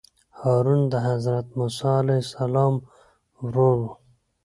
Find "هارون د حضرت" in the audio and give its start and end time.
0.39-1.47